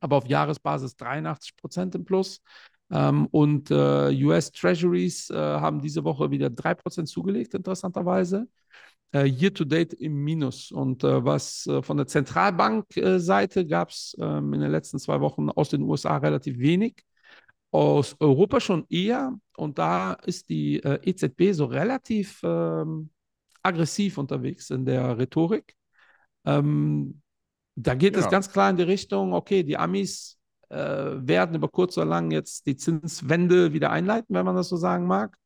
[0.00, 2.40] aber auf Jahresbasis 83 Prozent im Plus.
[2.90, 8.48] Ähm, und äh, US Treasuries äh, haben diese Woche wieder 3% zugelegt, interessanterweise.
[9.12, 10.72] Äh, year to date im Minus.
[10.72, 15.68] Und äh, was von der Zentralbankseite gab es ähm, in den letzten zwei Wochen aus
[15.68, 17.04] den USA relativ wenig
[17.70, 19.34] aus Europa schon eher.
[19.56, 23.10] Und da ist die äh, EZB so relativ ähm,
[23.62, 25.74] aggressiv unterwegs in der Rhetorik.
[26.44, 27.22] Ähm,
[27.74, 28.20] da geht ja.
[28.20, 32.30] es ganz klar in die Richtung, okay, die Amis äh, werden über kurz oder lang
[32.30, 35.36] jetzt die Zinswende wieder einleiten, wenn man das so sagen mag.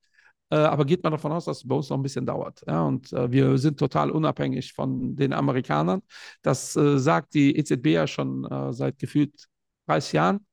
[0.50, 2.62] Äh, aber geht man davon aus, dass es bei uns noch ein bisschen dauert.
[2.66, 2.82] Ja?
[2.82, 6.02] Und äh, wir sind total unabhängig von den Amerikanern.
[6.42, 9.46] Das äh, sagt die EZB ja schon äh, seit gefühlt
[9.86, 10.46] 30 Jahren.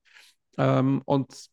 [0.58, 1.50] Ähm, und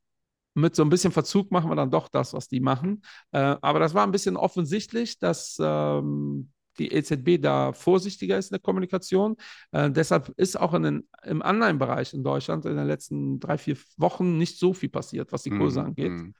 [0.55, 3.03] mit so ein bisschen Verzug machen wir dann doch das, was die machen.
[3.33, 8.55] Äh, aber das war ein bisschen offensichtlich, dass ähm, die EZB da vorsichtiger ist in
[8.55, 9.37] der Kommunikation.
[9.73, 13.77] Äh, deshalb ist auch in den, im Anleihenbereich in Deutschland in den letzten drei, vier
[13.97, 16.12] Wochen nicht so viel passiert, was die Kurse mm, angeht.
[16.12, 16.35] Mm.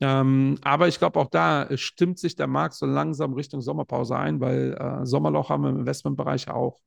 [0.00, 4.40] Ähm, aber ich glaube, auch da stimmt sich der Markt so langsam Richtung Sommerpause ein,
[4.40, 6.80] weil äh, Sommerloch haben wir im Investmentbereich auch.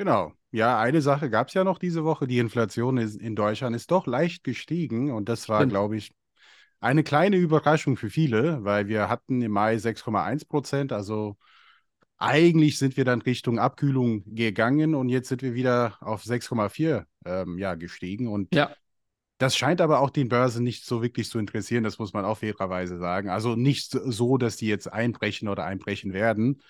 [0.00, 0.32] Genau.
[0.50, 2.26] Ja, eine Sache gab es ja noch diese Woche.
[2.26, 6.14] Die Inflation ist, in Deutschland ist doch leicht gestiegen und das war, glaube ich,
[6.80, 10.94] eine kleine Überraschung für viele, weil wir hatten im Mai 6,1 Prozent.
[10.94, 11.36] Also
[12.16, 17.58] eigentlich sind wir dann Richtung Abkühlung gegangen und jetzt sind wir wieder auf 6,4 ähm,
[17.58, 18.26] ja, gestiegen.
[18.26, 18.74] Und ja.
[19.36, 22.38] das scheint aber auch den Börsen nicht so wirklich zu interessieren, das muss man auch
[22.38, 23.28] fairerweise sagen.
[23.28, 26.62] Also nicht so, dass die jetzt einbrechen oder einbrechen werden.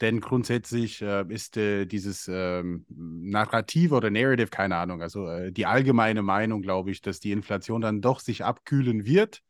[0.00, 5.66] Denn grundsätzlich äh, ist äh, dieses ähm, Narrativ oder Narrative, keine Ahnung, also äh, die
[5.66, 9.42] allgemeine Meinung, glaube ich, dass die Inflation dann doch sich abkühlen wird.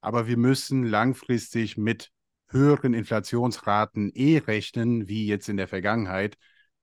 [0.00, 2.10] Aber wir müssen langfristig mit
[2.48, 6.36] höheren Inflationsraten eh rechnen, wie jetzt in der Vergangenheit,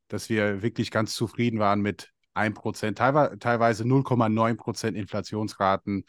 [0.07, 6.05] dass wir wirklich ganz zufrieden waren mit 1%, teilweise 0,9% Inflationsraten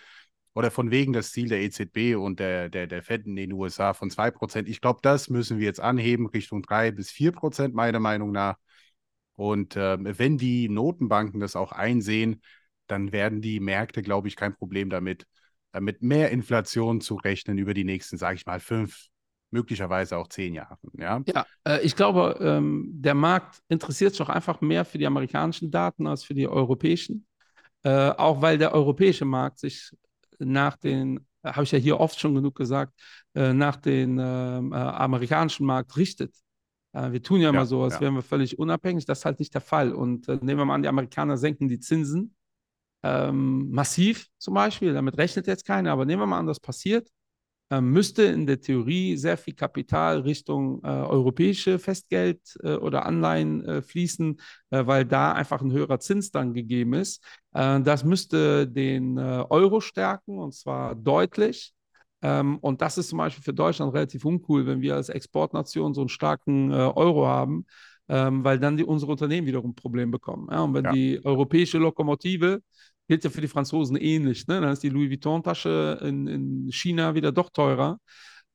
[0.55, 3.95] oder von wegen das Ziel der EZB und der, der, der Fed in den USA
[3.95, 4.69] von 2%.
[4.69, 8.57] Ich glaube, das müssen wir jetzt anheben Richtung 3 bis 4%, meiner Meinung nach.
[9.35, 12.43] Und äh, wenn die Notenbanken das auch einsehen,
[12.87, 15.27] dann werden die Märkte, glaube ich, kein Problem damit,
[15.73, 19.07] äh, mit mehr Inflation zu rechnen über die nächsten, sage ich mal, fünf,
[19.51, 20.77] möglicherweise auch zehn Jahre.
[20.99, 25.07] Ja, ja äh, ich glaube, ähm, der Markt interessiert sich auch einfach mehr für die
[25.07, 27.27] amerikanischen Daten als für die europäischen.
[27.85, 29.91] Äh, auch weil der europäische Markt sich
[30.44, 32.92] nach den, habe ich ja hier oft schon genug gesagt,
[33.35, 36.35] äh, nach dem ähm, äh, amerikanischen Markt richtet.
[36.92, 38.00] Äh, wir tun ja, ja immer so, als ja.
[38.02, 39.05] wären wir völlig unabhängig.
[39.07, 39.92] Das ist halt nicht der Fall.
[39.92, 42.35] Und äh, nehmen wir mal an, die Amerikaner senken die Zinsen
[43.02, 44.94] ähm, massiv zum Beispiel.
[44.94, 45.92] Damit rechnet jetzt keiner.
[45.92, 47.09] Aber nehmen wir mal an, das passiert.
[47.72, 53.64] Äh, müsste in der Theorie sehr viel Kapital Richtung äh, europäische Festgeld äh, oder Anleihen
[53.64, 54.38] äh, fließen,
[54.70, 57.24] äh, weil da einfach ein höherer Zins dann gegeben ist.
[57.54, 61.72] Äh, das müsste den Euro stärken und zwar deutlich.
[62.20, 66.02] Ähm, und das ist zum Beispiel für Deutschland relativ uncool, wenn wir als Exportnation so
[66.02, 67.64] einen starken Euro haben,
[68.08, 70.48] ähm, weil dann die, unsere Unternehmen wiederum ein Problem bekommen.
[70.50, 70.61] Ja?
[70.61, 70.92] Und wenn ja.
[70.92, 72.61] die europäische Lokomotive
[73.09, 74.47] gilt ja für die Franzosen ähnlich.
[74.47, 74.61] Ne?
[74.61, 77.99] Dann ist die Louis Vuitton-Tasche in, in, China wieder doch teurer.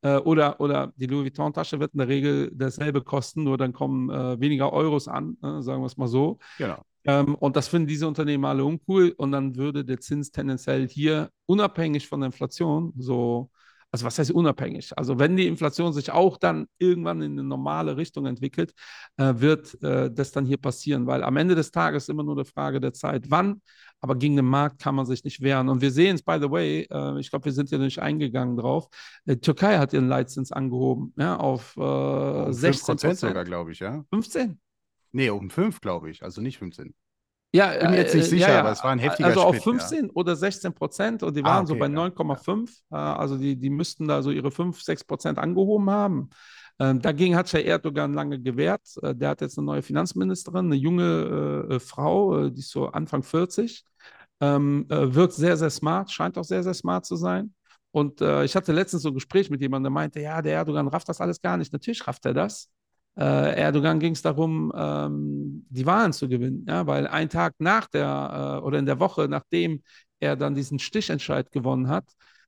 [0.01, 4.09] Äh, oder, oder die Louis Vuitton-Tasche wird in der Regel dasselbe kosten, nur dann kommen
[4.09, 5.61] äh, weniger Euros an, ne?
[5.63, 6.37] sagen wir es mal so.
[6.57, 6.81] Genau.
[7.05, 9.13] Ähm, und das finden diese Unternehmen alle uncool.
[9.17, 13.49] Und dann würde der Zins tendenziell hier unabhängig von der Inflation so
[13.91, 14.97] also was heißt unabhängig?
[14.97, 18.73] Also wenn die Inflation sich auch dann irgendwann in eine normale Richtung entwickelt,
[19.17, 22.45] äh, wird äh, das dann hier passieren, weil am Ende des Tages immer nur eine
[22.45, 23.61] Frage der Zeit, wann,
[24.01, 25.69] aber gegen den Markt kann man sich nicht wehren.
[25.69, 28.57] Und wir sehen es, by the way, äh, ich glaube, wir sind ja nicht eingegangen
[28.57, 28.87] drauf,
[29.25, 33.71] die äh, Türkei hat ihren Leitzins angehoben, ja, auf äh, um 16 Prozent sogar, glaube
[33.71, 34.03] ich, ja.
[34.11, 34.59] 15?
[35.13, 36.93] Nee, um 5, glaube ich, also nicht 15.
[37.57, 38.59] Ja, ich bin jetzt nicht äh, sicher, ja, ja.
[38.59, 40.11] aber es war ein heftiger Also auf Schritt, 15 ja.
[40.13, 42.69] oder 16 Prozent und die ah, waren ah, okay, so bei 9,5.
[42.89, 46.29] Also die, die müssten da so ihre 5, 6 Prozent angehoben haben.
[46.79, 48.83] Ähm, dagegen hat sich Erdogan lange gewehrt.
[49.01, 52.87] Äh, der hat jetzt eine neue Finanzministerin, eine junge äh, Frau, äh, die ist so
[52.87, 53.83] Anfang 40.
[54.39, 57.55] Ähm, äh, wirkt sehr, sehr smart, scheint auch sehr, sehr smart zu sein.
[57.89, 60.87] Und äh, ich hatte letztens so ein Gespräch mit jemandem, der meinte, ja, der Erdogan
[60.87, 61.73] rafft das alles gar nicht.
[61.73, 62.69] Natürlich rafft er das.
[63.17, 67.87] Äh, Erdogan ging es darum, ähm, die Wahlen zu gewinnen, ja, weil ein Tag nach
[67.87, 69.81] der äh, oder in der Woche, nachdem
[70.19, 72.05] er dann diesen Stichentscheid gewonnen hat,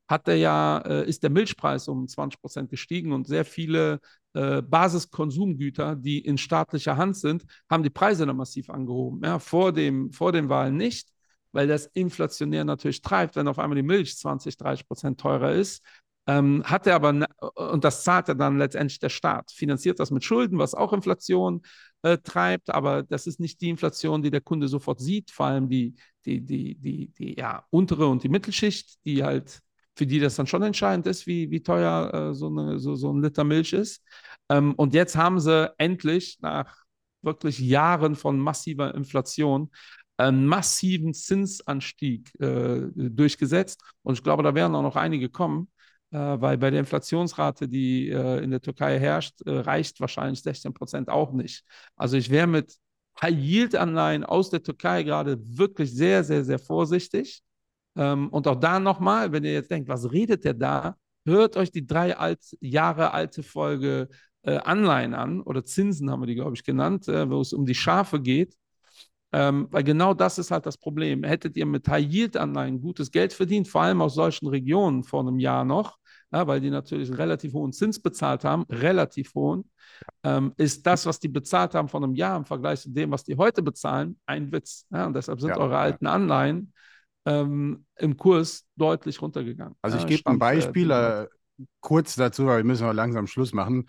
[0.07, 3.99] hat er ja, äh, ist der Milchpreis um 20 Prozent gestiegen und sehr viele
[4.33, 9.21] äh, Basiskonsumgüter, die in staatlicher Hand sind, haben die Preise dann massiv angehoben.
[9.23, 11.09] Ja, vor, dem, vor den Wahlen nicht,
[11.51, 15.83] weil das inflationär natürlich treibt, wenn auf einmal die Milch 20, 30 Prozent teurer ist,
[16.29, 20.23] ähm, hat er aber, und das zahlt er dann letztendlich der Staat, finanziert das mit
[20.23, 21.63] Schulden, was auch Inflation
[22.03, 25.69] äh, treibt, aber das ist nicht die Inflation, die der Kunde sofort sieht, vor allem
[25.69, 29.59] die, die, die, die, die ja, untere und die Mittelschicht, die halt,
[29.95, 33.11] für die das dann schon entscheidend ist, wie, wie teuer äh, so, eine, so, so
[33.11, 34.03] ein Liter Milch ist.
[34.49, 36.75] Ähm, und jetzt haben sie endlich nach
[37.23, 39.71] wirklich Jahren von massiver Inflation
[40.17, 43.81] einen massiven Zinsanstieg äh, durchgesetzt.
[44.03, 45.78] Und ich glaube, da werden auch noch einige kommen äh,
[46.17, 51.09] weil bei der Inflationsrate, die äh, in der Türkei herrscht, äh, reicht wahrscheinlich 16 Prozent
[51.09, 51.63] auch nicht.
[51.95, 52.75] Also ich wäre mit
[53.21, 57.41] High-Yield-Anleihen aus der Türkei gerade wirklich sehr, sehr, sehr vorsichtig.
[57.95, 60.95] Ähm, und auch da nochmal, wenn ihr jetzt denkt, was redet der da?
[61.25, 64.09] Hört euch die drei alt, Jahre alte Folge
[64.43, 67.65] äh, Anleihen an oder Zinsen haben wir die, glaube ich, genannt, äh, wo es um
[67.65, 68.55] die Schafe geht.
[69.31, 71.23] Ähm, weil genau das ist halt das Problem.
[71.23, 75.65] Hättet ihr mit High-Yield-Anleihen gutes Geld verdient, vor allem aus solchen Regionen vor einem Jahr
[75.65, 75.97] noch,
[76.31, 79.69] ja, weil die natürlich einen relativ hohen Zins bezahlt haben, relativ hohen,
[80.23, 83.23] ähm, ist das, was die bezahlt haben vor einem Jahr im Vergleich zu dem, was
[83.23, 84.85] die heute bezahlen, ein Witz.
[84.89, 86.73] Ja, und deshalb sind ja, eure alten Anleihen
[87.25, 89.75] ähm, im Kurs deutlich runtergegangen.
[89.81, 91.27] Also ich gebe ein Beispiel äh,
[91.81, 93.85] kurz dazu, weil wir müssen wir langsam Schluss machen.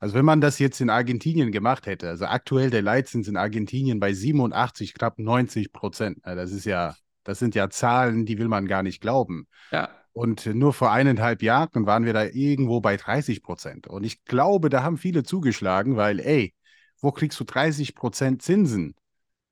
[0.00, 3.98] Also wenn man das jetzt in Argentinien gemacht hätte, also aktuell der Leitzins in Argentinien
[3.98, 8.68] bei 87, knapp 90 Prozent, das ist ja, das sind ja Zahlen, die will man
[8.68, 9.48] gar nicht glauben.
[9.72, 9.90] Ja.
[10.12, 13.86] Und nur vor eineinhalb Jahren waren wir da irgendwo bei 30 Prozent.
[13.86, 16.54] Und ich glaube, da haben viele zugeschlagen, weil, ey,
[17.00, 18.94] wo kriegst du 30 Prozent Zinsen?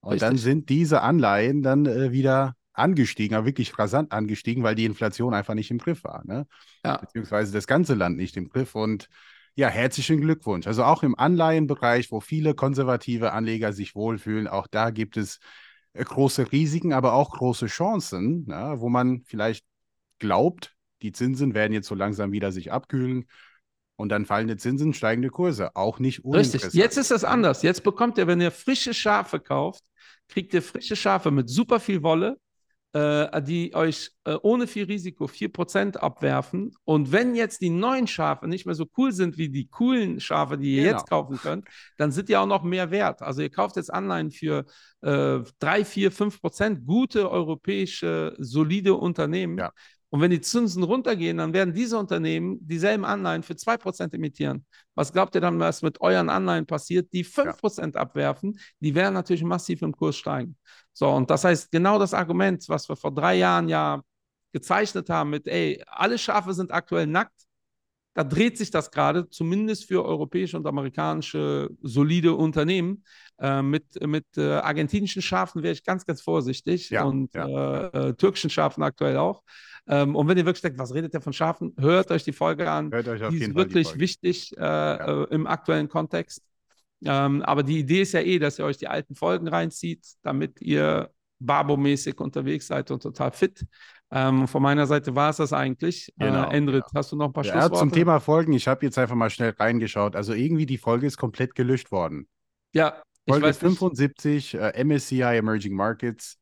[0.00, 0.28] Und Richtig.
[0.28, 5.34] dann sind diese Anleihen dann äh, wieder angestiegen, aber wirklich rasant angestiegen, weil die Inflation
[5.34, 6.24] einfach nicht im Griff war.
[6.24, 6.46] Ne?
[6.84, 6.98] Ja.
[6.98, 8.74] Beziehungsweise das ganze Land nicht im Griff.
[8.74, 9.08] Und
[9.56, 10.66] ja, herzlichen Glückwunsch.
[10.66, 15.40] Also auch im Anleihenbereich, wo viele konservative Anleger sich wohlfühlen, auch da gibt es
[15.94, 19.64] äh, große Risiken, aber auch große Chancen, ja, wo man vielleicht
[20.18, 23.26] glaubt, die Zinsen werden jetzt so langsam wieder sich abkühlen
[23.96, 25.74] und dann fallende Zinsen, steigende Kurse.
[25.74, 26.64] Auch nicht uninteressant.
[26.64, 27.62] Richtig, jetzt ist das anders.
[27.62, 29.82] Jetzt bekommt ihr, wenn ihr frische Schafe kauft,
[30.28, 32.38] kriegt ihr frische Schafe mit super viel Wolle,
[32.92, 36.74] äh, die euch äh, ohne viel Risiko 4% abwerfen.
[36.84, 40.56] Und wenn jetzt die neuen Schafe nicht mehr so cool sind wie die coolen Schafe,
[40.56, 40.96] die ihr genau.
[40.96, 41.68] jetzt kaufen könnt,
[41.98, 43.22] dann sind die auch noch mehr wert.
[43.22, 44.64] Also ihr kauft jetzt Anleihen für
[45.02, 49.58] äh, 3, 4, 5%, gute europäische, solide Unternehmen.
[49.58, 49.72] Ja.
[50.10, 54.64] Und wenn die Zinsen runtergehen, dann werden diese Unternehmen dieselben Anleihen für 2% emittieren.
[54.94, 58.00] Was glaubt ihr dann, was mit euren Anleihen passiert, die 5% ja.
[58.00, 58.58] abwerfen?
[58.80, 60.56] Die werden natürlich massiv im Kurs steigen.
[60.92, 64.00] So, und das heißt, genau das Argument, was wir vor drei Jahren ja
[64.52, 67.46] gezeichnet haben mit, ey, alle Schafe sind aktuell nackt,
[68.14, 73.04] da dreht sich das gerade, zumindest für europäische und amerikanische solide Unternehmen.
[73.38, 77.88] Äh, mit mit äh, argentinischen Schafen wäre ich ganz, ganz vorsichtig ja, und ja.
[77.88, 79.42] Äh, äh türkischen Schafen aktuell auch.
[79.88, 82.70] Ähm, und wenn ihr wirklich denkt, was redet der von Schafen, hört euch die Folge
[82.70, 82.90] an.
[82.90, 84.00] Hört euch auf die jeden ist Fall die wirklich Folge.
[84.00, 84.62] wichtig äh,
[84.94, 86.42] äh, im aktuellen Kontext.
[87.04, 90.60] Ähm, aber die Idee ist ja eh, dass ihr euch die alten Folgen reinzieht, damit
[90.60, 93.66] ihr Babo-mäßig unterwegs seid und total fit.
[94.10, 96.12] Ähm, von meiner Seite war es das eigentlich.
[96.18, 96.94] Genau, äh, Endrit, genau.
[96.94, 97.78] hast du noch ein paar Ja, Schlussworte?
[97.80, 100.16] zum Thema Folgen, ich habe jetzt einfach mal schnell reingeschaut.
[100.16, 102.26] Also irgendwie die Folge ist komplett gelöscht worden.
[102.72, 103.78] Ja, Folge weiß nicht.
[103.78, 106.38] 75, äh, MSCI Emerging Markets.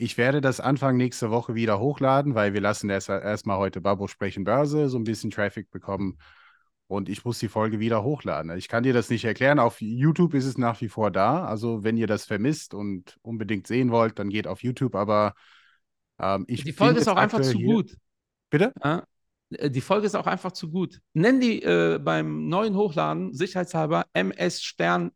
[0.00, 4.06] Ich werde das Anfang nächste Woche wieder hochladen, weil wir lassen erst erstmal heute Babo
[4.06, 6.18] sprechen Börse, so ein bisschen Traffic bekommen.
[6.86, 8.56] Und ich muss die Folge wieder hochladen.
[8.56, 9.58] Ich kann dir das nicht erklären.
[9.58, 11.44] Auf YouTube ist es nach wie vor da.
[11.44, 14.94] Also, wenn ihr das vermisst und unbedingt sehen wollt, dann geht auf YouTube.
[14.94, 15.34] Aber
[16.20, 17.96] ähm, ich Die Folge ist auch einfach zu hier- gut.
[18.50, 18.72] Bitte?
[18.82, 19.02] Ja,
[19.50, 21.00] äh, die Folge ist auch einfach zu gut.
[21.12, 25.10] Nenn die äh, beim neuen Hochladen, sicherheitshalber, MS Stern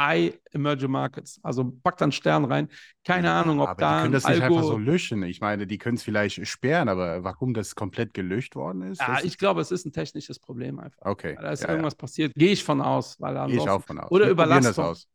[0.00, 1.38] I Emerging Markets.
[1.42, 2.68] Also pack dann Stern rein.
[3.04, 4.56] Keine Ja, Ahnung, ob aber da die können das nicht Algo...
[4.56, 5.22] einfach so löschen.
[5.22, 9.00] Ich meine, die können es vielleicht sperren, aber warum das komplett gelöscht worden ist?
[9.00, 10.98] ja, ich glaube, es ist ein technisches Problem einfach.
[11.02, 11.36] okay.
[11.40, 12.32] Da ist ja, irgendwas passiert.
[12.34, 13.16] Gehe ich von aus.
[13.20, 13.46] Weil ja.
[13.46, 14.10] Gehe ich auch von aus.
[14.10, 14.84] Oder Wir das Überlastung.
[14.84, 15.08] aus.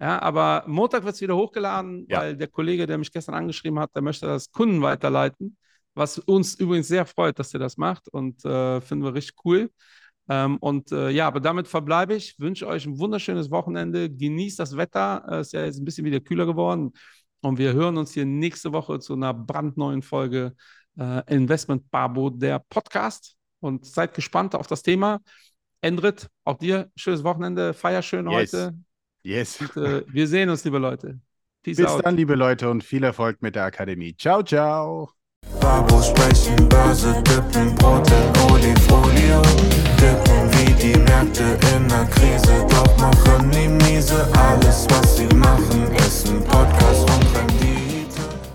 [0.00, 2.20] Ja, aber Montag wird es wieder hochgeladen, Ja.
[2.20, 5.56] weil der Kollege, der mich gestern angeschrieben hat, der möchte das Kunden weiterleiten.
[5.94, 9.70] Was uns übrigens sehr freut, dass er das macht und äh, finden wir richtig cool.
[10.28, 12.38] Ähm, und äh, ja, aber damit verbleibe ich.
[12.38, 14.08] Wünsche euch ein wunderschönes Wochenende.
[14.10, 15.24] Genießt das Wetter.
[15.30, 16.92] Es ist ja jetzt ein bisschen wieder kühler geworden.
[17.40, 20.54] Und wir hören uns hier nächste Woche zu einer brandneuen Folge
[20.98, 23.36] äh, Investment Babo, der Podcast.
[23.60, 25.20] Und seid gespannt auf das Thema.
[25.80, 27.74] Endrit, auch dir schönes Wochenende.
[27.74, 28.52] Feier schön Yes.
[28.52, 28.74] heute.
[29.24, 29.60] Yes.
[29.60, 31.20] Und, äh, wir sehen uns, liebe Leute.
[31.62, 32.04] Peace Bis out.
[32.04, 34.16] dann, liebe Leute, und viel Erfolg mit der Akademie.
[34.16, 35.21] Ciao, ciao.
[35.62, 39.40] Babo sprechen, Börse dippen, Brot in Olifolio.
[39.96, 44.26] Dippen wie die Märkte in der Krise, doch machen die miese.
[44.36, 47.61] Alles, was sie machen, ist ein Podcast und bringt